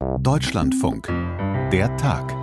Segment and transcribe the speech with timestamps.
[0.00, 1.08] Deutschlandfunk.
[1.70, 2.34] Der Tag.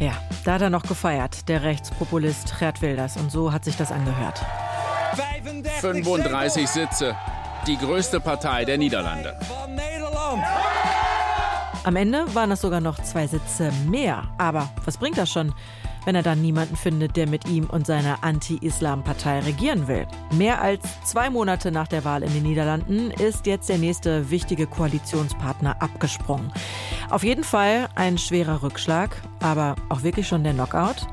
[0.00, 0.12] Ja,
[0.46, 3.18] da hat er noch gefeiert, der Rechtspopulist Gerd Wilders.
[3.18, 4.42] Und so hat sich das angehört.
[5.82, 7.14] 35 Sitze.
[7.66, 9.38] Die größte Partei der Niederlande.
[11.84, 14.22] Am Ende waren es sogar noch zwei Sitze mehr.
[14.38, 15.52] Aber was bringt das schon?
[16.04, 20.06] Wenn er dann niemanden findet, der mit ihm und seiner Anti-Islam-Partei regieren will.
[20.32, 24.66] Mehr als zwei Monate nach der Wahl in den Niederlanden ist jetzt der nächste wichtige
[24.66, 26.52] Koalitionspartner abgesprungen.
[27.10, 31.06] Auf jeden Fall ein schwerer Rückschlag, aber auch wirklich schon der Knockout.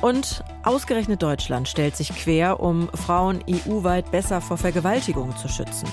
[0.00, 5.88] Und ausgerechnet Deutschland stellt sich quer, um Frauen EU-weit besser vor Vergewaltigung zu schützen.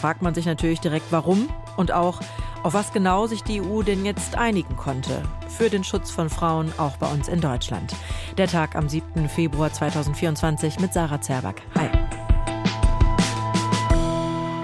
[0.00, 2.20] Fragt man sich natürlich direkt, warum und auch,
[2.64, 6.72] auf was genau sich die EU denn jetzt einigen konnte für den Schutz von Frauen
[6.78, 7.94] auch bei uns in Deutschland.
[8.38, 9.28] Der Tag am 7.
[9.28, 11.62] Februar 2024 mit Sarah Zerback.
[11.74, 11.88] Hi.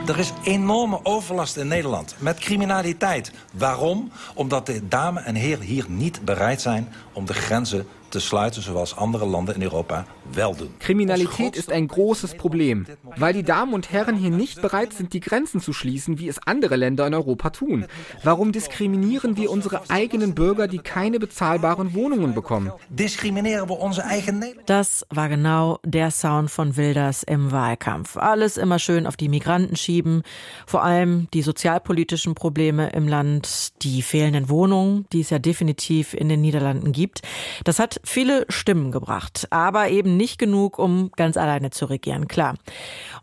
[0.08, 3.32] Er is enorme overlast in Nederland met criminaliteit.
[3.52, 4.10] Waarom?
[4.34, 8.96] Omdat de dame en heren hier niet bereid zijn om de grenzen te sluiten, zoals
[8.96, 10.74] andere Länder in Europa wel doen.
[10.78, 12.86] Kriminalität ist ein großes Problem,
[13.16, 16.38] weil die Damen und Herren hier nicht bereit sind, die Grenzen zu schließen, wie es
[16.46, 17.86] andere Länder in Europa tun.
[18.22, 22.72] Warum diskriminieren wir unsere eigenen Bürger, die keine bezahlbaren Wohnungen bekommen?
[22.88, 28.16] Diskriminieren wir unsere eigenen Das war genau der Sound von Wilders im Wahlkampf.
[28.16, 30.22] Alles immer schön auf die Migranten schieben,
[30.66, 36.28] vor allem die sozialpolitischen Probleme im Land, die fehlenden Wohnungen, die es ja definitiv in
[36.28, 37.22] den Niederlanden gibt.
[37.64, 42.54] Das hat viele Stimmen gebracht, aber eben nicht genug, um ganz alleine zu regieren, klar.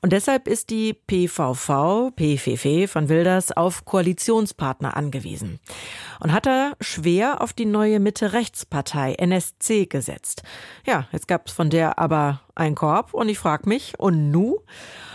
[0.02, 5.60] Und deshalb ist die PVV, PVV von Wilders auf Koalitionspartner angewiesen
[6.20, 10.44] und hat er schwer auf die neue Mitte-Rechtspartei NSC gesetzt.
[10.86, 14.60] Ja, jetzt gab es von der aber einen Korb und ich frage mich, und nu?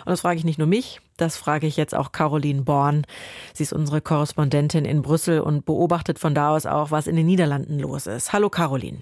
[0.04, 3.06] Und das frage ich nicht nur mich, das frage ich jetzt auch Caroline Born.
[3.54, 7.26] Sie ist unsere Korrespondentin in Brüssel und beobachtet von da aus auch, was in den
[7.26, 8.32] Niederlanden los ist.
[8.32, 9.00] Hallo Caroline.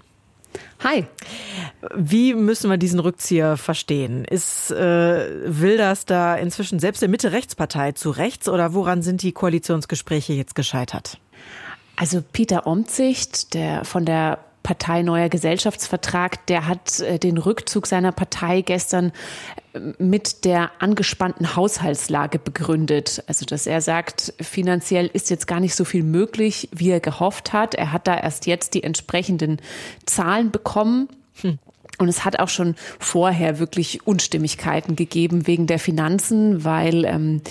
[0.83, 1.05] Hi.
[1.95, 4.25] Wie müssen wir diesen Rückzieher verstehen?
[4.25, 10.33] Ist äh, Wilders da inzwischen selbst der Mitte-Rechtspartei zu rechts oder woran sind die Koalitionsgespräche
[10.33, 11.19] jetzt gescheitert?
[11.95, 18.11] Also Peter Omzicht, der von der Partei Neuer Gesellschaftsvertrag, der hat äh, den Rückzug seiner
[18.11, 19.11] Partei gestern
[19.73, 23.23] äh, mit der angespannten Haushaltslage begründet.
[23.27, 27.53] Also, dass er sagt, finanziell ist jetzt gar nicht so viel möglich, wie er gehofft
[27.53, 27.75] hat.
[27.75, 29.57] Er hat da erst jetzt die entsprechenden
[30.05, 31.09] Zahlen bekommen.
[31.41, 31.57] Hm.
[31.97, 37.41] Und es hat auch schon vorher wirklich Unstimmigkeiten gegeben wegen der Finanzen, weil ähm,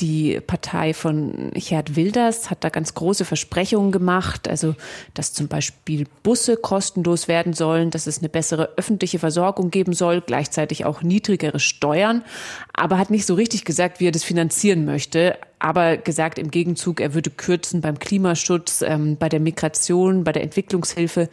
[0.00, 4.74] die Partei von Gerd Wilders hat da ganz große Versprechungen gemacht, also
[5.14, 10.20] dass zum Beispiel Busse kostenlos werden sollen, dass es eine bessere öffentliche Versorgung geben soll,
[10.20, 12.22] gleichzeitig auch niedrigere Steuern,
[12.72, 15.36] aber hat nicht so richtig gesagt, wie er das finanzieren möchte.
[15.60, 20.44] Aber gesagt im Gegenzug, er würde kürzen beim Klimaschutz, ähm, bei der Migration, bei der
[20.44, 21.28] Entwicklungshilfe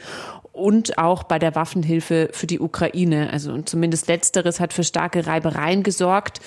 [0.56, 3.30] und auch bei der Waffenhilfe für die Ukraine.
[3.32, 6.40] Also und zumindest letzteres hat für starke Reibereien gesorgt.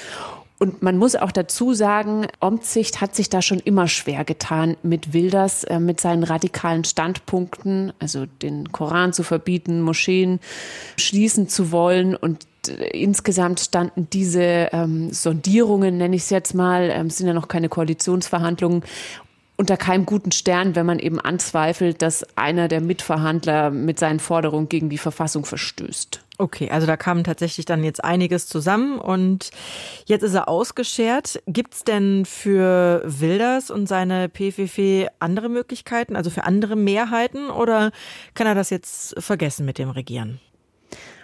[0.59, 5.13] Und man muss auch dazu sagen, Omzicht hat sich da schon immer schwer getan mit
[5.13, 10.41] Wilders, äh, mit seinen radikalen Standpunkten, also den Koran zu verbieten, Moscheen
[10.97, 12.17] schließen zu wollen.
[12.17, 17.35] Und äh, insgesamt standen diese ähm, Sondierungen, nenne ich es jetzt mal, ähm, sind ja
[17.35, 18.83] noch keine Koalitionsverhandlungen,
[19.59, 24.69] unter keinem guten Stern, wenn man eben anzweifelt, dass einer der Mitverhandler mit seinen Forderungen
[24.69, 26.23] gegen die Verfassung verstößt.
[26.39, 29.51] Okay, also da kam tatsächlich dann jetzt einiges zusammen und
[30.07, 31.43] jetzt ist er ausgeschert.
[31.49, 37.91] Gibt es denn für Wilders und seine PVV andere Möglichkeiten, also für andere Mehrheiten oder
[38.35, 40.39] kann er das jetzt vergessen mit dem Regieren?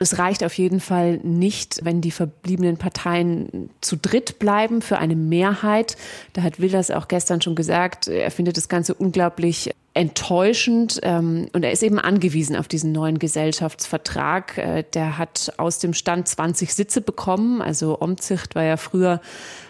[0.05, 5.17] Es reicht auf jeden Fall nicht, wenn die verbliebenen Parteien zu dritt bleiben für eine
[5.17, 5.97] Mehrheit.
[6.35, 11.65] Da hat Wilders auch gestern schon gesagt, er findet das Ganze unglaublich enttäuschend ähm, und
[11.65, 14.59] er ist eben angewiesen auf diesen neuen Gesellschaftsvertrag.
[14.59, 17.63] Äh, der hat aus dem Stand 20 Sitze bekommen.
[17.63, 19.23] Also Omzicht war ja früher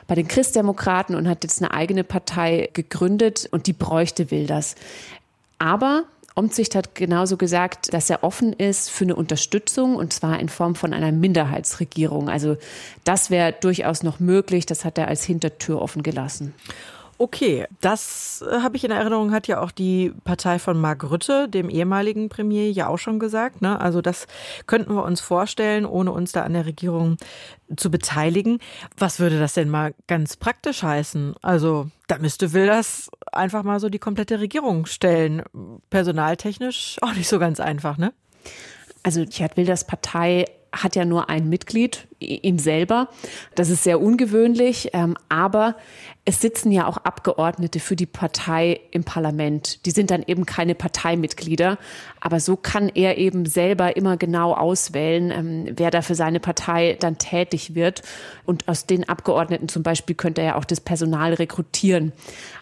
[0.08, 4.74] bei den Christdemokraten und hat jetzt eine eigene Partei gegründet und die bräuchte Wilders.
[5.60, 6.02] Aber
[6.36, 10.74] Omzicht hat genauso gesagt, dass er offen ist für eine Unterstützung und zwar in Form
[10.74, 12.28] von einer Minderheitsregierung.
[12.28, 12.56] Also
[13.04, 14.66] das wäre durchaus noch möglich.
[14.66, 16.52] Das hat er als Hintertür offen gelassen.
[17.16, 21.48] Okay, das äh, habe ich in Erinnerung, hat ja auch die Partei von Mark Rütte,
[21.48, 23.62] dem ehemaligen Premier, ja auch schon gesagt.
[23.62, 23.80] Ne?
[23.80, 24.26] Also das
[24.66, 27.16] könnten wir uns vorstellen, ohne uns da an der Regierung
[27.76, 28.58] zu beteiligen.
[28.96, 31.34] Was würde das denn mal ganz praktisch heißen?
[31.40, 35.42] Also da müsste Wilders einfach mal so die komplette Regierung stellen.
[35.90, 38.12] Personaltechnisch auch nicht so ganz einfach, ne?
[39.04, 40.46] Also Gerd Wilders Partei
[40.82, 43.08] hat ja nur ein Mitglied, ihm selber.
[43.54, 45.76] Das ist sehr ungewöhnlich, ähm, aber
[46.24, 49.84] es sitzen ja auch Abgeordnete für die Partei im Parlament.
[49.84, 51.78] Die sind dann eben keine Parteimitglieder,
[52.20, 56.96] aber so kann er eben selber immer genau auswählen, ähm, wer da für seine Partei
[56.98, 58.02] dann tätig wird.
[58.46, 62.12] Und aus den Abgeordneten zum Beispiel könnte er ja auch das Personal rekrutieren.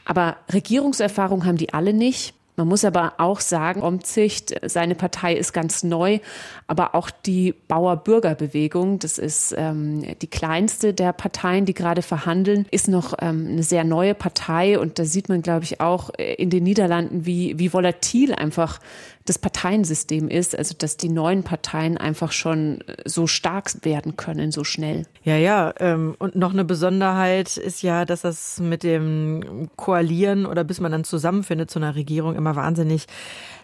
[0.04, 2.34] Aber Regierungserfahrung haben die alle nicht.
[2.54, 6.18] Man muss aber auch sagen, Omzicht, seine Partei ist ganz neu,
[6.66, 12.88] aber auch die Bauer-Bürger-Bewegung, das ist ähm, die kleinste der Parteien, die gerade verhandeln, ist
[12.88, 14.78] noch ähm, eine sehr neue Partei.
[14.78, 18.80] Und da sieht man, glaube ich, auch in den Niederlanden, wie, wie volatil einfach
[19.24, 24.64] das Parteiensystem ist, also dass die neuen Parteien einfach schon so stark werden können, so
[24.64, 25.06] schnell.
[25.22, 25.72] Ja, ja.
[25.78, 30.92] Ähm, und noch eine Besonderheit ist ja, dass das mit dem Koalieren oder bis man
[30.92, 33.06] dann zusammenfindet zu einer Regierung immer wahnsinnig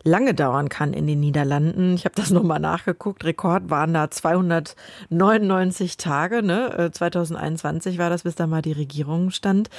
[0.04, 1.94] lange dauern kann in den Niederlanden.
[1.94, 3.24] Ich habe das nochmal nachgeguckt.
[3.24, 6.42] Rekord waren da 299 Tage.
[6.42, 6.90] Ne?
[6.92, 9.70] 2021 äh, war das, bis da mal die Regierung stand.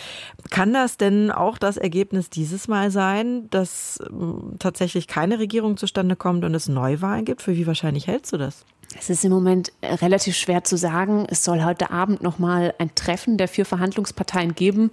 [0.50, 6.16] Kann das denn auch das Ergebnis dieses Mal sein, dass ähm, tatsächlich keine Regierung zustande
[6.16, 7.42] kommt und es Neuwahlen gibt?
[7.42, 8.66] Für wie wahrscheinlich hältst du das?
[8.98, 11.27] Es ist im Moment relativ schwer zu sagen.
[11.30, 14.92] Es soll heute Abend noch mal ein Treffen der vier Verhandlungsparteien geben,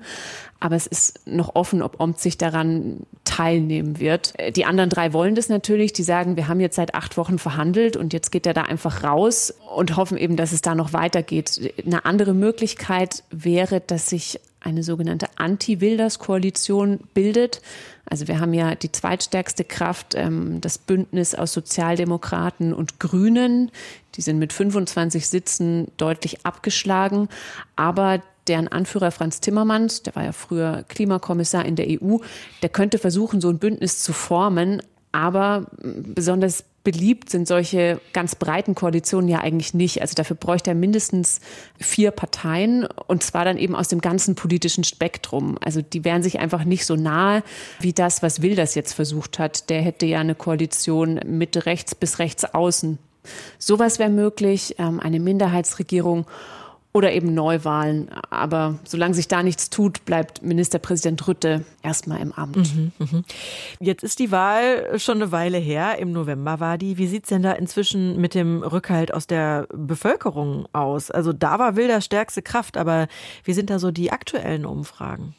[0.61, 4.34] aber es ist noch offen, ob Omt sich daran teilnehmen wird.
[4.55, 5.94] Die anderen drei wollen das natürlich.
[5.94, 9.02] Die sagen, wir haben jetzt seit acht Wochen verhandelt und jetzt geht er da einfach
[9.02, 11.73] raus und hoffen eben, dass es da noch weitergeht.
[11.84, 17.62] Eine andere Möglichkeit wäre, dass sich eine sogenannte Anti-Wilders-Koalition bildet.
[18.04, 23.70] Also wir haben ja die zweitstärkste Kraft, ähm, das Bündnis aus Sozialdemokraten und Grünen.
[24.16, 27.28] Die sind mit 25 Sitzen deutlich abgeschlagen.
[27.76, 32.18] Aber deren Anführer Franz Timmermans, der war ja früher Klimakommissar in der EU,
[32.62, 34.82] der könnte versuchen, so ein Bündnis zu formen.
[35.12, 40.03] Aber besonders beliebt sind solche ganz breiten Koalitionen ja eigentlich nicht.
[40.03, 41.41] Also dafür bräuchte er mindestens
[41.81, 45.59] vier Parteien und zwar dann eben aus dem ganzen politischen Spektrum.
[45.61, 47.43] Also die wären sich einfach nicht so nahe
[47.81, 49.69] wie das, was Wilders jetzt versucht hat.
[49.69, 52.99] Der hätte ja eine Koalition mit rechts bis rechts außen.
[53.59, 56.27] Sowas wäre möglich, ähm, eine Minderheitsregierung
[56.96, 58.08] oder eben Neuwahlen.
[58.31, 62.56] Aber solange sich da nichts tut, bleibt Ministerpräsident Rütte erstmal im Amt.
[62.56, 63.22] Mhm, mh.
[63.81, 65.98] Jetzt ist die Wahl schon eine Weile her.
[65.98, 66.96] Im November war die.
[66.96, 71.10] Wie sieht es denn da inzwischen mit dem Rückhalt aus der Bevölkerung aus?
[71.10, 73.08] Also da war Wilder stärkste Kraft, aber
[73.44, 75.34] wie sind da so die aktuellen Umfragen?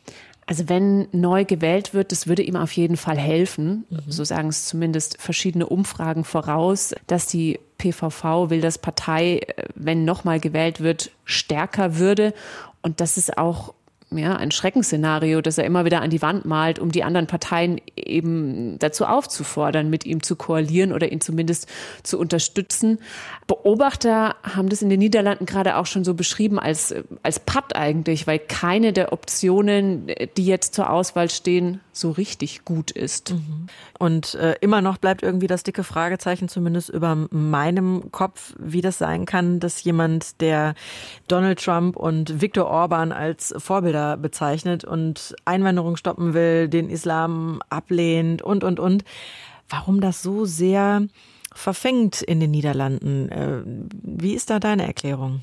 [0.48, 3.86] Also wenn neu gewählt wird, das würde ihm auf jeden Fall helfen.
[3.90, 4.00] Mhm.
[4.08, 10.06] So sagen es zumindest verschiedene Umfragen voraus, dass die PVV will, dass Partei, äh, wenn
[10.06, 12.34] nochmal gewählt wird, stärker würde.
[12.82, 13.74] Und das ist auch
[14.12, 17.82] ja, ein Schreckensszenario, das er immer wieder an die Wand malt, um die anderen Parteien
[17.98, 21.68] eben dazu aufzufordern, mit ihm zu koalieren oder ihn zumindest
[22.04, 23.00] zu unterstützen.
[23.48, 28.28] Beobachter haben das in den Niederlanden gerade auch schon so beschrieben als, als Patt eigentlich,
[28.28, 30.08] weil keine der Optionen,
[30.38, 33.34] die jetzt zur Auswahl stehen, so richtig gut ist.
[33.34, 33.68] Mhm.
[34.00, 39.00] Und äh, immer noch bleibt irgendwie das dicke Fragezeichen zumindest über meinem Kopf, wie das
[39.00, 40.76] sein kann, dass jemand, der
[41.28, 48.42] Donald Trump und Viktor Orban als Vorbilder bezeichnet und Einwanderung stoppen will, den Islam ablehnt
[48.42, 49.04] und, und, und,
[49.70, 51.08] warum das so sehr
[51.54, 53.30] verfängt in den Niederlanden.
[53.30, 55.42] Äh, wie ist da deine Erklärung?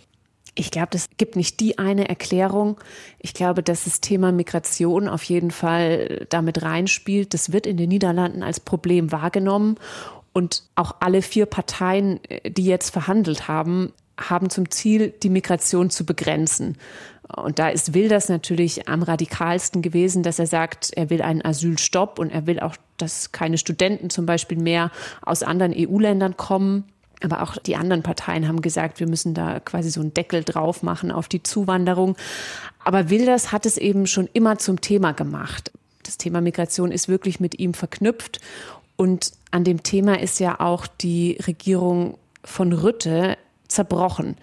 [0.54, 2.78] Ich glaube, es gibt nicht die eine Erklärung.
[3.18, 7.34] Ich glaube, dass das Thema Migration auf jeden Fall damit reinspielt.
[7.34, 9.76] Das wird in den Niederlanden als Problem wahrgenommen.
[10.32, 16.06] Und auch alle vier Parteien, die jetzt verhandelt haben, haben zum Ziel, die Migration zu
[16.06, 16.76] begrenzen.
[17.36, 22.18] Und da ist Wilders natürlich am radikalsten gewesen, dass er sagt, er will einen Asylstopp
[22.18, 24.90] und er will auch, dass keine Studenten zum Beispiel mehr
[25.22, 26.84] aus anderen EU-Ländern kommen.
[27.22, 30.82] Aber auch die anderen Parteien haben gesagt, wir müssen da quasi so einen Deckel drauf
[30.82, 32.16] machen auf die Zuwanderung.
[32.84, 35.72] Aber Wilders hat es eben schon immer zum Thema gemacht.
[36.02, 38.40] Das Thema Migration ist wirklich mit ihm verknüpft.
[38.96, 43.38] Und an dem Thema ist ja auch die Regierung von Rütte
[43.68, 44.36] zerbrochen.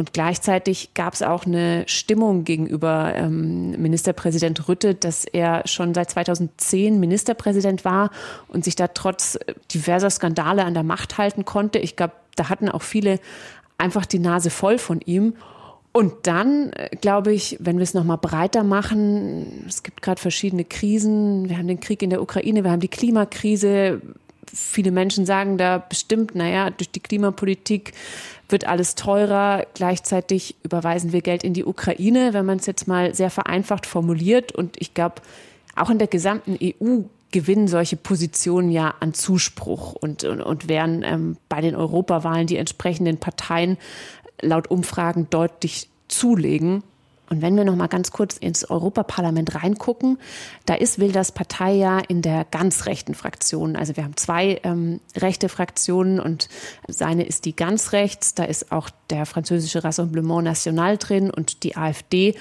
[0.00, 6.08] Und gleichzeitig gab es auch eine Stimmung gegenüber ähm, Ministerpräsident Rütte, dass er schon seit
[6.08, 8.10] 2010 Ministerpräsident war
[8.48, 9.38] und sich da trotz
[9.74, 11.78] diverser Skandale an der Macht halten konnte.
[11.80, 13.20] Ich glaube, da hatten auch viele
[13.76, 15.34] einfach die Nase voll von ihm.
[15.92, 20.64] Und dann, äh, glaube ich, wenn wir es nochmal breiter machen, es gibt gerade verschiedene
[20.64, 21.50] Krisen.
[21.50, 24.00] Wir haben den Krieg in der Ukraine, wir haben die Klimakrise.
[24.50, 27.92] Viele Menschen sagen da bestimmt, naja, durch die Klimapolitik
[28.52, 29.66] wird alles teurer.
[29.74, 34.52] Gleichzeitig überweisen wir Geld in die Ukraine, wenn man es jetzt mal sehr vereinfacht formuliert.
[34.52, 35.16] Und ich glaube,
[35.76, 41.02] auch in der gesamten EU gewinnen solche Positionen ja an Zuspruch und, und, und werden
[41.04, 43.78] ähm, bei den Europawahlen die entsprechenden Parteien
[44.42, 46.82] laut Umfragen deutlich zulegen.
[47.30, 50.18] Und wenn wir noch mal ganz kurz ins Europaparlament reingucken,
[50.66, 53.76] da ist Wilders Partei ja in der ganz rechten Fraktion.
[53.76, 56.48] Also wir haben zwei ähm, rechte Fraktionen und
[56.88, 58.34] seine ist die ganz rechts.
[58.34, 62.34] Da ist auch der französische Rassemblement National drin und die AfD.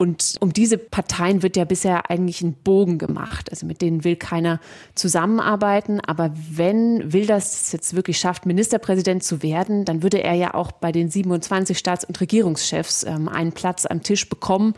[0.00, 3.50] Und um diese Parteien wird ja bisher eigentlich ein Bogen gemacht.
[3.50, 4.58] Also mit denen will keiner
[4.94, 6.00] zusammenarbeiten.
[6.00, 10.72] Aber wenn Wilders es jetzt wirklich schafft, Ministerpräsident zu werden, dann würde er ja auch
[10.72, 14.72] bei den 27 Staats- und Regierungschefs ähm, einen Platz am Tisch bekommen.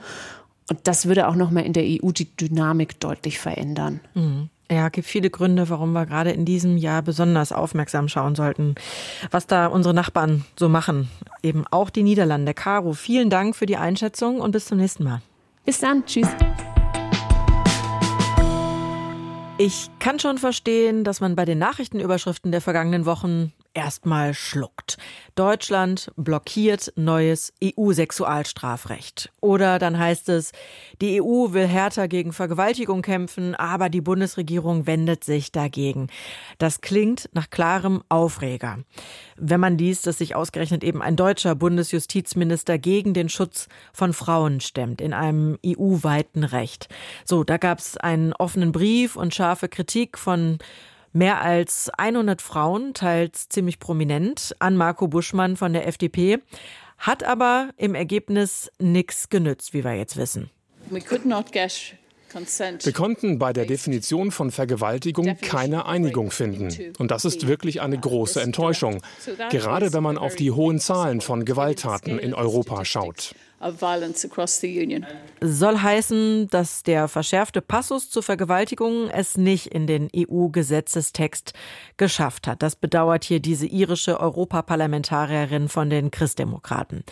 [0.69, 4.00] Und das würde auch nochmal in der EU die Dynamik deutlich verändern.
[4.14, 4.50] Mhm.
[4.73, 8.75] Ja, gibt viele Gründe, warum wir gerade in diesem Jahr besonders aufmerksam schauen sollten,
[9.31, 11.11] was da unsere Nachbarn so machen.
[11.43, 12.55] Eben auch die Niederlande.
[12.55, 15.21] Caro, vielen Dank für die Einschätzung und bis zum nächsten Mal.
[15.67, 16.07] Bis dann.
[16.07, 16.29] Tschüss.
[19.59, 24.99] Ich kann schon verstehen, dass man bei den Nachrichtenüberschriften der vergangenen Wochen erstmal schluckt.
[25.35, 29.33] Deutschland blockiert neues EU-Sexualstrafrecht.
[29.41, 30.52] Oder dann heißt es,
[31.00, 36.09] die EU will härter gegen Vergewaltigung kämpfen, aber die Bundesregierung wendet sich dagegen.
[36.59, 38.79] Das klingt nach klarem Aufreger.
[39.37, 44.61] Wenn man liest, dass sich ausgerechnet eben ein deutscher Bundesjustizminister gegen den Schutz von Frauen
[44.61, 46.88] stemmt in einem EU-weiten Recht.
[47.25, 50.59] So, da gab es einen offenen Brief und scharfe Kritik von
[51.12, 56.38] Mehr als 100 Frauen, teils ziemlich prominent, an Marco Buschmann von der FDP,
[56.97, 60.49] hat aber im Ergebnis nichts genützt, wie wir jetzt wissen.
[60.88, 61.02] Wir
[62.95, 66.95] konnten bei der Definition von Vergewaltigung keine Einigung finden.
[66.99, 69.02] Und das ist wirklich eine große Enttäuschung,
[69.50, 74.61] gerade wenn man auf die hohen Zahlen von Gewalttaten in Europa schaut of violence across
[74.61, 75.07] the Union.
[75.40, 81.52] Soll heißen, dass der verschärfte Passus zur Vergewaltigung es nicht in den EU-Gesetzestext
[81.97, 82.62] geschafft hat.
[82.62, 87.04] Das bedauert hier diese irische Europaparlamentarierin von den Christdemokraten.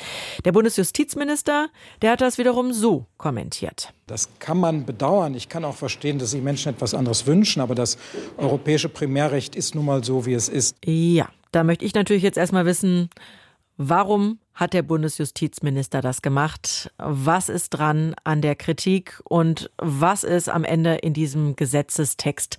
[0.45, 1.69] Der Bundesjustizminister,
[2.02, 3.92] der hat das wiederum so kommentiert.
[4.07, 5.35] Das kann man bedauern.
[5.35, 7.97] Ich kann auch verstehen, dass sich Menschen etwas anderes wünschen, aber das
[8.37, 10.76] europäische Primärrecht ist nun mal so, wie es ist.
[10.85, 13.11] Ja, da möchte ich natürlich jetzt erstmal wissen,
[13.76, 16.93] warum hat der Bundesjustizminister das gemacht?
[16.99, 22.59] Was ist dran an der Kritik und was ist am Ende in diesem Gesetzestext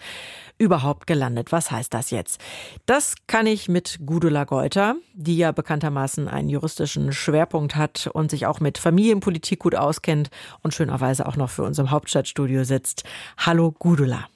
[0.58, 1.51] überhaupt gelandet?
[1.51, 2.41] Was heißt das jetzt?
[2.88, 8.48] Das kann ich mit Gudula Geuter, die ja bekanntermaßen einen juristischen Schwerpunkt hat und sich
[8.48, 10.31] auch mit Familienpolitik gut auskennt
[10.63, 13.03] und schönerweise auch noch für uns im Hauptstadtstudio sitzt.
[13.38, 14.27] Hallo Gudula.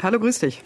[0.00, 0.62] Hallo, grüß dich.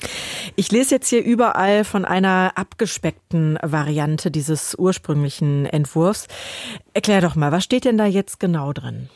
[0.55, 6.27] Ich lese jetzt hier überall von einer abgespeckten Variante dieses ursprünglichen Entwurfs.
[6.95, 9.09] Erklär doch mal, was steht denn da jetzt genau drin?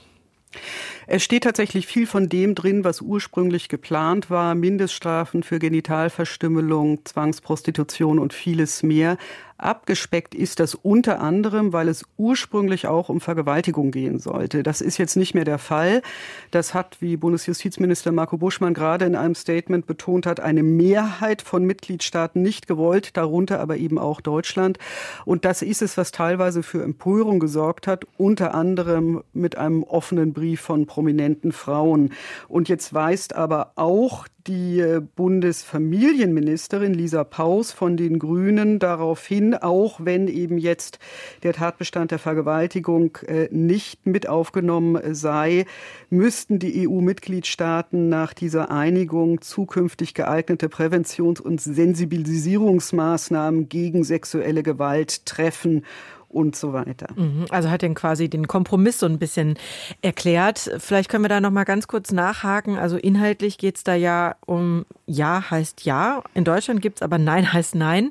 [1.06, 4.54] Es steht tatsächlich viel von dem drin, was ursprünglich geplant war.
[4.54, 9.16] Mindeststrafen für Genitalverstümmelung, Zwangsprostitution und vieles mehr.
[9.62, 14.62] Abgespeckt ist das unter anderem, weil es ursprünglich auch um Vergewaltigung gehen sollte.
[14.62, 16.02] Das ist jetzt nicht mehr der Fall.
[16.50, 21.64] Das hat, wie Bundesjustizminister Marco Buschmann gerade in einem Statement betont hat, eine Mehrheit von
[21.64, 24.78] Mitgliedstaaten nicht gewollt, darunter aber eben auch Deutschland.
[25.24, 30.32] Und das ist es, was teilweise für Empörung gesorgt hat, unter anderem mit einem offenen
[30.32, 32.12] Brief von prominenten Frauen.
[32.48, 39.54] Und jetzt weist aber auch die äh, Bundesfamilienministerin Lisa Paus von den Grünen darauf hin,
[39.54, 40.98] auch wenn eben jetzt
[41.44, 45.66] der Tatbestand der Vergewaltigung äh, nicht mit aufgenommen sei,
[46.10, 55.84] müssten die EU-Mitgliedstaaten nach dieser Einigung zukünftig geeignete Präventions- und Sensibilisierungsmaßnahmen gegen sexuelle Gewalt treffen
[56.30, 57.08] und so weiter.
[57.14, 57.46] Mhm.
[57.50, 59.58] Also hat den quasi den Kompromiss so ein bisschen
[60.02, 60.70] erklärt.
[60.78, 62.78] Vielleicht können wir da noch mal ganz kurz nachhaken.
[62.78, 66.22] Also inhaltlich geht es da ja um Ja heißt Ja.
[66.34, 68.10] In Deutschland gibt es aber Nein heißt Nein.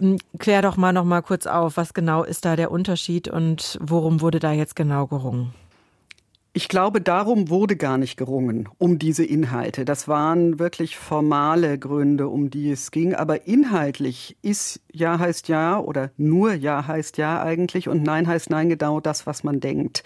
[0.00, 3.78] Ähm, klär doch mal noch mal kurz auf, was genau ist da der Unterschied und
[3.80, 5.52] worum wurde da jetzt genau gerungen?
[6.52, 9.84] Ich glaube, darum wurde gar nicht gerungen, um diese Inhalte.
[9.84, 13.14] Das waren wirklich formale Gründe, um die es ging.
[13.14, 18.50] Aber inhaltlich ist Ja heißt Ja oder nur Ja heißt Ja eigentlich und Nein heißt
[18.50, 20.02] Nein genau das, was man denkt.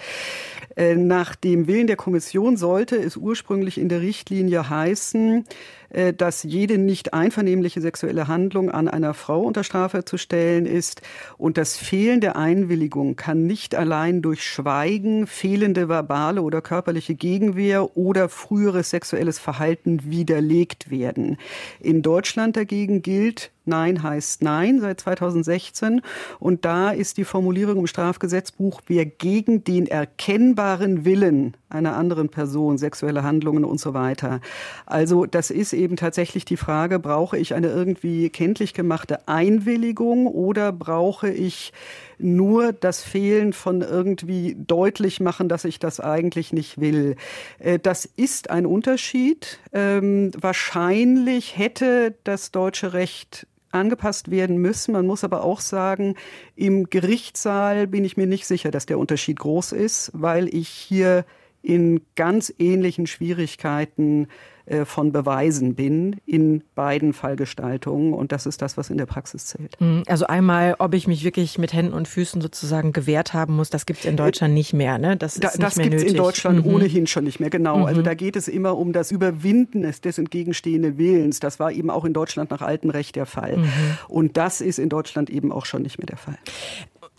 [0.76, 5.44] Äh, nach dem Willen der Kommission sollte es ursprünglich in der Richtlinie heißen,
[5.90, 11.02] äh, dass jede nicht einvernehmliche sexuelle Handlung an einer Frau unter Strafe zu stellen ist.
[11.38, 17.96] Und das Fehlen der Einwilligung kann nicht allein durch Schweigen, fehlende verbale oder körperliche Gegenwehr
[17.96, 21.38] oder früheres sexuelles Verhalten widerlegt werden.
[21.80, 26.02] In Deutschland dagegen gilt, Nein heißt Nein seit 2016.
[26.38, 32.78] Und da ist die Formulierung im Strafgesetzbuch, wer gegen den erkennbaren Willen einer anderen Person,
[32.78, 34.40] sexuelle Handlungen und so weiter.
[34.86, 40.72] Also das ist eben tatsächlich die Frage, brauche ich eine irgendwie kenntlich gemachte Einwilligung oder
[40.72, 41.72] brauche ich
[42.18, 47.16] nur das Fehlen von irgendwie deutlich machen, dass ich das eigentlich nicht will.
[47.58, 49.58] Äh, das ist ein Unterschied.
[49.72, 54.92] Ähm, wahrscheinlich hätte das deutsche Recht angepasst werden müssen.
[54.92, 56.14] Man muss aber auch sagen,
[56.56, 61.24] im Gerichtssaal bin ich mir nicht sicher, dass der Unterschied groß ist, weil ich hier
[61.64, 64.28] in ganz ähnlichen Schwierigkeiten
[64.66, 68.14] äh, von Beweisen bin in beiden Fallgestaltungen.
[68.14, 69.78] Und das ist das, was in der Praxis zählt.
[69.80, 70.02] Mhm.
[70.06, 73.84] Also einmal, ob ich mich wirklich mit Händen und Füßen sozusagen gewehrt haben muss, das
[73.84, 74.98] gibt es in Deutschland nicht mehr.
[74.98, 75.16] Ne?
[75.16, 76.74] Das, da, das gibt es in Deutschland mhm.
[76.74, 77.74] ohnehin schon nicht mehr, genau.
[77.74, 77.94] Also mhm.
[77.94, 81.40] Also da geht es immer um das Überwinden des entgegenstehenden Willens.
[81.40, 83.58] Das war eben auch in Deutschland nach altem Recht der Fall.
[83.58, 83.68] Mhm.
[84.08, 86.38] Und das ist in Deutschland eben auch schon nicht mehr der Fall.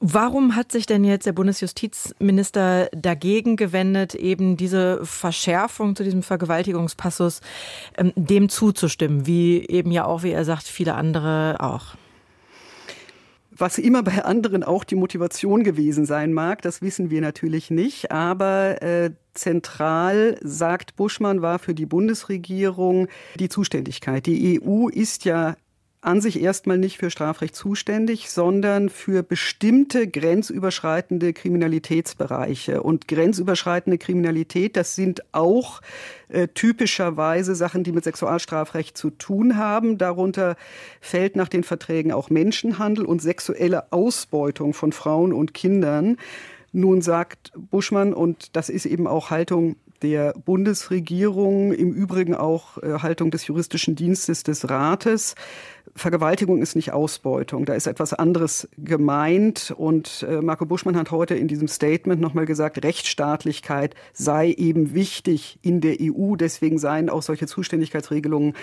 [0.02, 7.42] Warum hat sich denn jetzt der Bundesjustizminister dagegen gewendet, eben diese Verschärfung zu diesem Vergewaltigungspassus
[7.98, 11.96] ähm, dem zuzustimmen, wie eben ja auch, wie er sagt, viele andere auch?
[13.58, 18.12] Was immer bei anderen auch die Motivation gewesen sein mag, das wissen wir natürlich nicht.
[18.12, 23.08] Aber äh, zentral, sagt Buschmann, war für die Bundesregierung
[23.40, 24.26] die Zuständigkeit.
[24.26, 25.56] Die EU ist ja
[26.06, 32.84] an sich erstmal nicht für Strafrecht zuständig, sondern für bestimmte grenzüberschreitende Kriminalitätsbereiche.
[32.84, 35.82] Und grenzüberschreitende Kriminalität, das sind auch
[36.30, 39.98] äh, typischerweise Sachen, die mit Sexualstrafrecht zu tun haben.
[39.98, 40.58] Darunter
[41.02, 46.18] fällt nach den Verträgen auch Menschenhandel und sexuelle Ausbeutung von Frauen und Kindern.
[46.72, 53.00] Nun sagt Buschmann, und das ist eben auch Haltung der Bundesregierung, im Übrigen auch äh,
[53.00, 55.36] Haltung des juristischen Dienstes des Rates,
[55.98, 57.66] Vergewaltigung ist nicht Ausbeutung.
[57.66, 59.74] Da ist etwas anderes gemeint.
[59.78, 65.58] Und äh, Marco Buschmann hat heute in diesem Statement nochmal gesagt, Rechtsstaatlichkeit sei eben wichtig
[65.62, 66.36] in der EU.
[66.36, 68.56] Deswegen seien auch solche Zuständigkeitsregelungen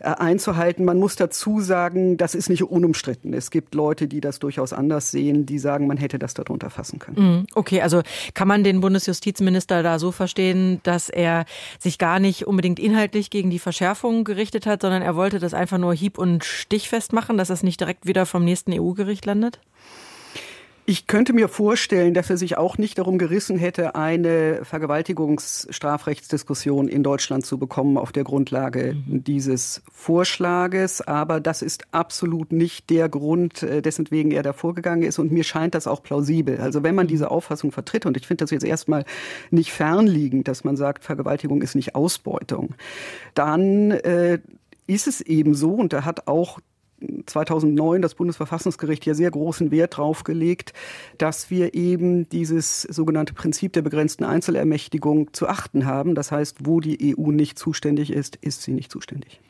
[0.00, 0.84] äh, einzuhalten.
[0.84, 3.34] Man muss dazu sagen, das ist nicht unumstritten.
[3.34, 6.98] Es gibt Leute, die das durchaus anders sehen, die sagen, man hätte das darunter fassen
[6.98, 7.16] können.
[7.18, 7.46] Mhm.
[7.54, 8.02] Okay, also
[8.34, 11.44] kann man den Bundesjustizminister da so verstehen, dass er
[11.78, 15.78] sich gar nicht unbedingt inhaltlich gegen die Verschärfung gerichtet hat, sondern er wollte das einfach
[15.78, 19.60] nur hieb- und stich stichfest machen, dass es nicht direkt wieder vom nächsten EU-Gericht landet?
[20.90, 27.04] Ich könnte mir vorstellen, dass er sich auch nicht darum gerissen hätte, eine Vergewaltigungsstrafrechtsdiskussion in
[27.04, 29.22] Deutschland zu bekommen auf der Grundlage mhm.
[29.22, 31.00] dieses Vorschlages.
[31.00, 35.20] Aber das ist absolut nicht der Grund, äh, dessen wegen er da vorgegangen ist.
[35.20, 36.60] Und mir scheint das auch plausibel.
[36.60, 37.10] Also wenn man mhm.
[37.10, 39.04] diese Auffassung vertritt, und ich finde das jetzt erstmal
[39.52, 42.74] nicht fernliegend, dass man sagt, Vergewaltigung ist nicht Ausbeutung,
[43.34, 44.40] dann äh,
[44.88, 46.58] ist es eben so, und da hat auch
[47.26, 50.72] 2009 das Bundesverfassungsgericht ja sehr großen Wert drauf gelegt,
[51.18, 56.14] dass wir eben dieses sogenannte Prinzip der begrenzten Einzelermächtigung zu achten haben.
[56.14, 59.40] Das heißt, wo die EU nicht zuständig ist, ist sie nicht zuständig.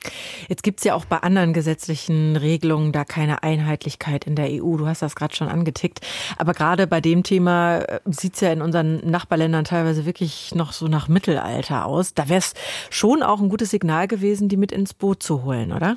[0.48, 4.76] Jetzt gibt es ja auch bei anderen gesetzlichen Regelungen da keine Einheitlichkeit in der EU.
[4.76, 6.00] Du hast das gerade schon angetickt.
[6.38, 10.72] Aber gerade bei dem Thema äh, sieht es ja in unseren Nachbarländern teilweise wirklich noch
[10.72, 12.14] so nach Mittelalter aus.
[12.14, 12.54] Da wäre es
[12.90, 15.96] schon auch ein gutes Signal gewesen, die mit ins Boot zu holen, oder?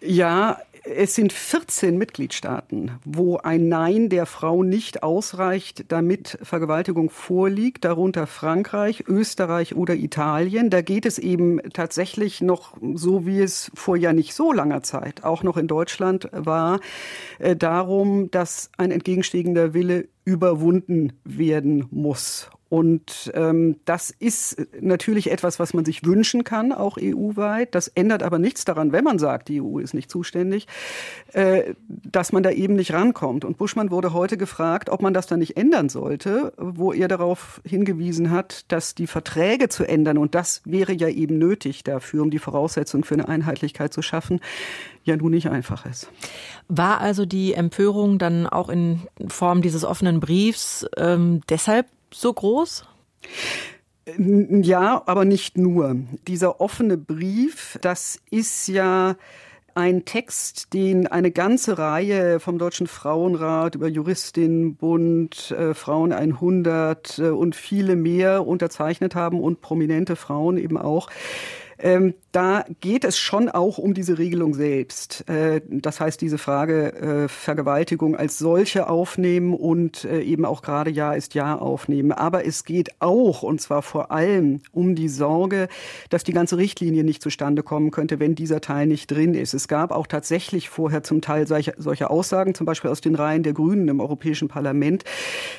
[0.00, 7.84] Ja, es sind 14 Mitgliedstaaten, wo ein Nein der Frau nicht ausreicht, damit Vergewaltigung vorliegt,
[7.84, 10.70] darunter Frankreich, Österreich oder Italien.
[10.70, 15.24] Da geht es eben tatsächlich noch, so wie es vor ja nicht so langer Zeit
[15.24, 16.80] auch noch in Deutschland war,
[17.38, 22.50] äh, darum, dass ein entgegenstehender Wille überwunden werden muss.
[22.70, 27.74] Und ähm, das ist natürlich etwas, was man sich wünschen kann, auch EU-weit.
[27.74, 30.66] Das ändert aber nichts daran, wenn man sagt, die EU ist nicht zuständig,
[31.32, 33.46] äh, dass man da eben nicht rankommt.
[33.46, 37.62] Und Buschmann wurde heute gefragt, ob man das dann nicht ändern sollte, wo er darauf
[37.64, 42.30] hingewiesen hat, dass die Verträge zu ändern, und das wäre ja eben nötig dafür, um
[42.30, 44.40] die Voraussetzung für eine Einheitlichkeit zu schaffen,
[45.08, 46.10] ja nun nicht einfach ist.
[46.68, 52.84] War also die Empörung dann auch in Form dieses offenen Briefs ähm, deshalb so groß?
[54.16, 55.96] Ja, aber nicht nur.
[56.26, 59.16] Dieser offene Brief, das ist ja
[59.74, 67.28] ein Text, den eine ganze Reihe vom Deutschen Frauenrat über Juristinnenbund, äh, Frauen 100 äh,
[67.28, 71.08] und viele mehr unterzeichnet haben und prominente Frauen eben auch.
[71.78, 75.28] Ähm, da geht es schon auch um diese Regelung selbst.
[75.28, 80.90] Äh, das heißt, diese Frage äh, Vergewaltigung als solche aufnehmen und äh, eben auch gerade
[80.90, 82.12] Ja ist Ja aufnehmen.
[82.12, 85.68] Aber es geht auch, und zwar vor allem, um die Sorge,
[86.10, 89.54] dass die ganze Richtlinie nicht zustande kommen könnte, wenn dieser Teil nicht drin ist.
[89.54, 93.42] Es gab auch tatsächlich vorher zum Teil solche, solche Aussagen, zum Beispiel aus den Reihen
[93.42, 95.04] der Grünen im Europäischen Parlament.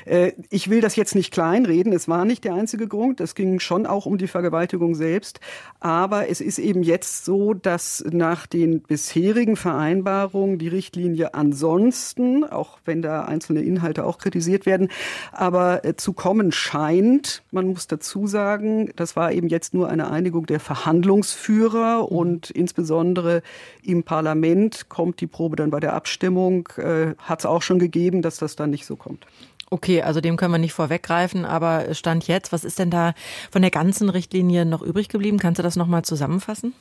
[0.05, 1.93] Äh, ich will das jetzt nicht kleinreden.
[1.93, 3.21] Es war nicht der einzige Grund.
[3.21, 5.39] Es ging schon auch um die Vergewaltigung selbst.
[5.79, 12.79] Aber es ist eben jetzt so, dass nach den bisherigen Vereinbarungen die Richtlinie ansonsten, auch
[12.85, 14.89] wenn da einzelne Inhalte auch kritisiert werden,
[15.31, 17.43] aber äh, zu kommen scheint.
[17.51, 23.41] Man muss dazu sagen, das war eben jetzt nur eine Einigung der Verhandlungsführer und insbesondere
[23.83, 26.69] im Parlament kommt die Probe dann bei der Abstimmung.
[26.77, 29.25] Äh, Hat es auch schon gegeben, dass das dann nicht so kommt.
[29.71, 33.13] Okay, also dem können wir nicht vorweggreifen, aber Stand jetzt, was ist denn da
[33.51, 35.37] von der ganzen Richtlinie noch übrig geblieben?
[35.37, 36.73] Kannst du das nochmal zusammenfassen?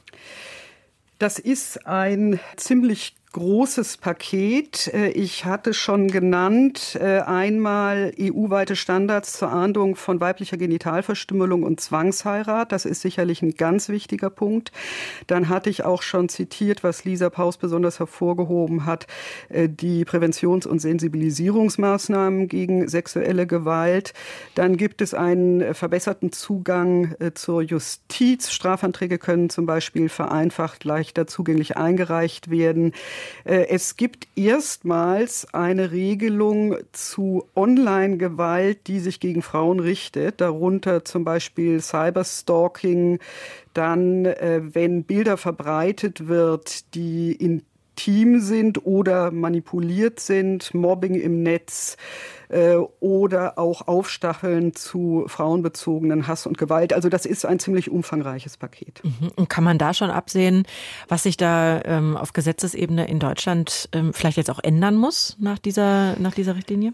[1.18, 4.88] Das ist ein ziemlich großes Paket.
[4.92, 11.80] Äh, ich hatte schon genannt, äh, einmal EU-weite Standards zur Ahndung von weiblicher Genitalverstümmelung und
[11.80, 12.72] Zwangsheirat.
[12.72, 14.72] Das ist sicherlich ein ganz wichtiger Punkt.
[15.26, 19.06] Dann hatte ich auch schon zitiert, was Lisa Paus besonders hervorgehoben hat,
[19.48, 24.14] äh, die Präventions- und Sensibilisierungsmaßnahmen gegen sexuelle Gewalt.
[24.54, 28.50] Dann gibt es einen verbesserten Zugang zur Justiz.
[28.50, 32.92] Strafanträge können zum Beispiel vereinfacht leichter zugänglich eingereicht werden.
[33.44, 41.24] Äh, es gibt erstmals eine Regelung zu Online-Gewalt, die sich gegen Frauen richtet, darunter zum
[41.24, 43.18] Beispiel Cyberstalking,
[43.74, 47.32] dann, äh, wenn Bilder verbreitet wird, die
[47.98, 51.96] intim sind oder manipuliert sind, Mobbing im Netz,
[52.48, 56.92] äh, oder auch Aufstacheln zu frauenbezogenen Hass und Gewalt.
[56.92, 59.02] Also das ist ein ziemlich umfangreiches Paket.
[59.02, 59.30] Mhm.
[59.36, 60.64] Und kann man da schon absehen,
[61.08, 65.58] was sich da ähm, auf Gesetzesebene in Deutschland ähm, vielleicht jetzt auch ändern muss nach
[65.58, 66.92] dieser, nach dieser Richtlinie?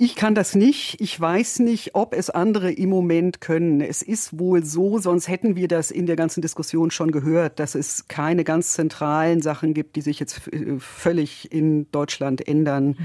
[0.00, 1.00] Ich kann das nicht.
[1.00, 3.80] Ich weiß nicht, ob es andere im Moment können.
[3.80, 7.74] Es ist wohl so, sonst hätten wir das in der ganzen Diskussion schon gehört, dass
[7.74, 12.96] es keine ganz zentralen Sachen gibt, die sich jetzt äh, völlig in Deutschland ändern mhm.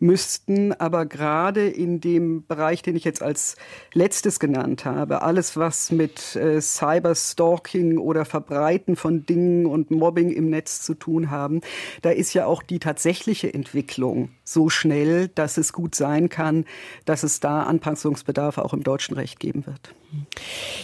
[0.00, 0.72] müssten.
[0.72, 3.56] Aber gerade in dem Bereich, den ich jetzt als
[3.94, 10.50] letztes genannt habe, alles was mit äh, Cyberstalking oder Verbreiten von Dingen und Mobbing im
[10.50, 11.60] Netz zu tun haben,
[12.02, 16.64] da ist ja auch die tatsächliche Entwicklung so schnell, dass es gut sein kann,
[17.04, 19.94] dass es da Anpassungsbedarf auch im deutschen Recht geben wird.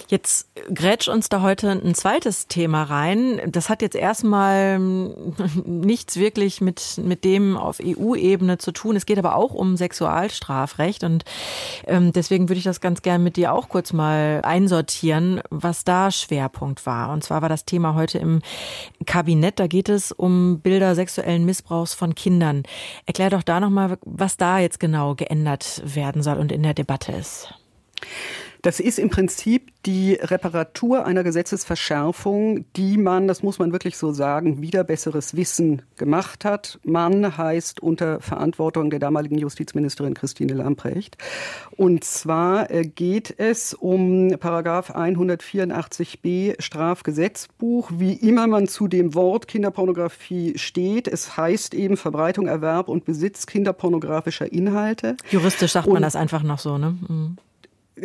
[0.08, 3.42] Jetzt grätsch uns da heute ein zweites Thema rein.
[3.46, 4.78] Das hat jetzt erstmal
[5.66, 8.96] nichts wirklich mit, mit dem auf EU-Ebene zu tun.
[8.96, 11.24] Es geht aber auch um Sexualstrafrecht und
[11.86, 16.10] ähm, deswegen würde ich das ganz gern mit dir auch kurz mal einsortieren, was da
[16.10, 17.10] Schwerpunkt war.
[17.10, 18.40] Und zwar war das Thema heute im
[19.04, 19.58] Kabinett.
[19.58, 22.62] Da geht es um Bilder sexuellen Missbrauchs von Kindern.
[23.04, 25.27] Erklär doch da nochmal, was da jetzt genau geändert
[25.84, 27.54] werden soll und in der Debatte ist.
[28.62, 34.12] Das ist im Prinzip die Reparatur einer Gesetzesverschärfung, die man, das muss man wirklich so
[34.12, 36.80] sagen, wieder besseres Wissen gemacht hat.
[36.82, 41.16] Man heißt unter Verantwortung der damaligen Justizministerin Christine Lamprecht.
[41.76, 47.90] Und zwar äh, geht es um Paragraph 184b Strafgesetzbuch.
[47.94, 53.46] Wie immer man zu dem Wort Kinderpornografie steht, es heißt eben Verbreitung, Erwerb und Besitz
[53.46, 55.16] kinderpornografischer Inhalte.
[55.30, 56.98] Juristisch sagt und man das einfach noch so, ne?
[57.08, 57.36] Mhm.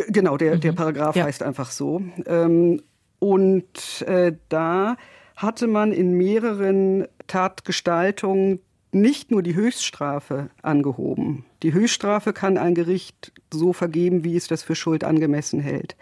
[0.09, 0.75] Genau, der, der mhm.
[0.75, 1.25] Paragraph ja.
[1.25, 2.01] heißt einfach so.
[2.25, 2.81] Ähm,
[3.19, 4.97] und äh, da
[5.35, 8.59] hatte man in mehreren Tatgestaltungen
[8.93, 11.45] nicht nur die Höchststrafe angehoben.
[11.63, 15.95] Die Höchststrafe kann ein Gericht so vergeben, wie es das für Schuld angemessen hält,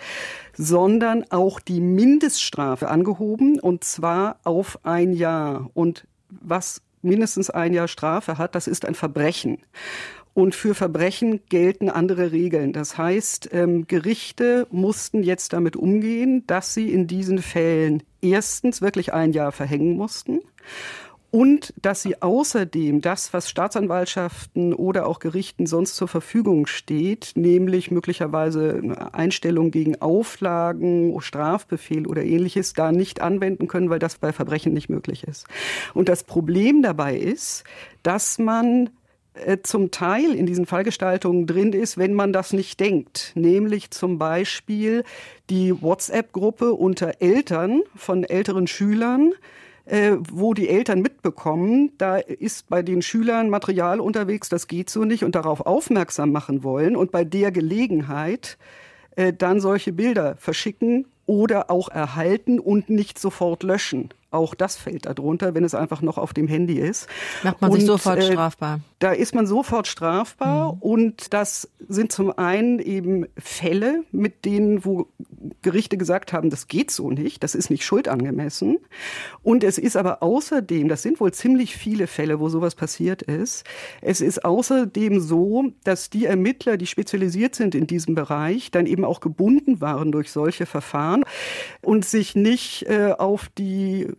[0.54, 5.70] sondern auch die Mindeststrafe angehoben und zwar auf ein Jahr.
[5.74, 9.60] Und was mindestens ein Jahr Strafe hat, das ist ein Verbrechen.
[10.34, 12.72] Und für Verbrechen gelten andere Regeln.
[12.72, 19.14] Das heißt, ähm, Gerichte mussten jetzt damit umgehen, dass sie in diesen Fällen erstens wirklich
[19.14, 20.40] ein Jahr verhängen mussten
[21.32, 27.90] und dass sie außerdem das, was Staatsanwaltschaften oder auch Gerichten sonst zur Verfügung steht, nämlich
[27.90, 28.82] möglicherweise
[29.14, 34.90] Einstellung gegen Auflagen, Strafbefehl oder ähnliches, da nicht anwenden können, weil das bei Verbrechen nicht
[34.90, 35.48] möglich ist.
[35.94, 37.64] Und das Problem dabei ist,
[38.04, 38.90] dass man
[39.64, 43.32] zum Teil in diesen Fallgestaltungen drin ist, wenn man das nicht denkt.
[43.36, 45.04] Nämlich zum Beispiel
[45.50, 49.34] die WhatsApp-Gruppe unter Eltern von älteren Schülern,
[49.86, 55.06] äh, wo die Eltern mitbekommen, da ist bei den Schülern Material unterwegs, das geht so
[55.06, 58.58] nicht und darauf aufmerksam machen wollen und bei der Gelegenheit
[59.16, 64.10] äh, dann solche Bilder verschicken oder auch erhalten und nicht sofort löschen.
[64.30, 67.08] Auch das fällt darunter, wenn es einfach noch auf dem Handy ist.
[67.44, 68.80] Macht man und, sich sofort äh, strafbar.
[69.02, 70.74] Da ist man sofort strafbar.
[70.74, 70.80] Mhm.
[70.80, 75.08] Und das sind zum einen eben Fälle, mit denen, wo
[75.64, 78.78] Gerichte gesagt haben, das geht so nicht, das ist nicht schuldangemessen.
[79.42, 83.66] Und es ist aber außerdem, das sind wohl ziemlich viele Fälle, wo sowas passiert ist,
[84.02, 89.04] es ist außerdem so, dass die Ermittler, die spezialisiert sind in diesem Bereich, dann eben
[89.04, 91.24] auch gebunden waren durch solche Verfahren
[91.82, 94.10] und sich nicht äh, auf die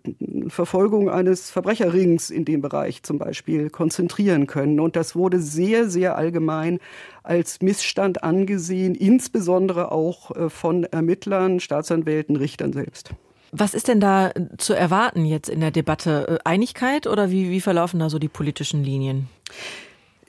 [0.49, 4.72] Verfolgung eines Verbrecherrings in dem Bereich zum Beispiel konzentrieren können.
[4.81, 6.79] Und das wurde sehr, sehr allgemein
[7.23, 13.11] als Missstand angesehen, insbesondere auch äh, von Ermittlern, Staatsanwälten, Richtern selbst.
[13.53, 16.41] Was ist denn da zu erwarten jetzt in der Debatte?
[16.45, 19.29] Äh, Einigkeit oder wie, wie verlaufen da so die politischen Linien?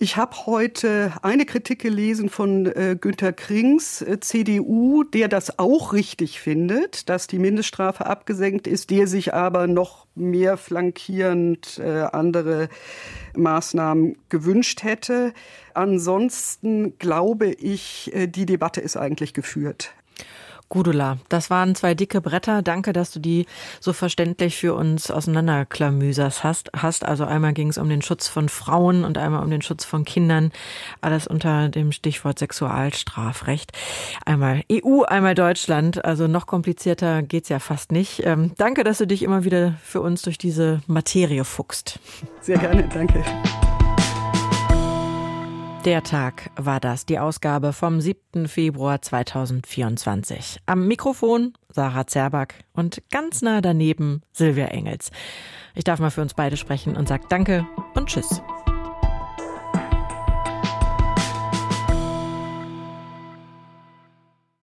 [0.03, 5.93] Ich habe heute eine Kritik gelesen von äh, Günter Krings, äh, CDU, der das auch
[5.93, 12.67] richtig findet, dass die Mindeststrafe abgesenkt ist, der sich aber noch mehr flankierend äh, andere
[13.37, 15.33] Maßnahmen gewünscht hätte.
[15.73, 19.93] Ansonsten glaube ich, äh, die Debatte ist eigentlich geführt.
[20.73, 22.63] Gudula, das waren zwei dicke Bretter.
[22.63, 23.45] Danke, dass du die
[23.79, 26.71] so verständlich für uns auseinanderklamüsers hast.
[26.75, 27.05] hast.
[27.05, 30.03] Also einmal ging es um den Schutz von Frauen und einmal um den Schutz von
[30.03, 30.51] Kindern.
[30.99, 33.71] Alles unter dem Stichwort Sexualstrafrecht.
[34.25, 36.03] Einmal EU, einmal Deutschland.
[36.03, 38.25] Also noch komplizierter geht's ja fast nicht.
[38.25, 41.99] Ähm, danke, dass du dich immer wieder für uns durch diese Materie fuchst.
[42.41, 43.23] Sehr gerne, danke.
[45.85, 48.47] Der Tag war das, die Ausgabe vom 7.
[48.47, 50.59] Februar 2024.
[50.65, 55.11] Am Mikrofon Sarah Zerback und ganz nah daneben Silvia Engels.
[55.75, 58.41] Ich darf mal für uns beide sprechen und sag Danke und Tschüss.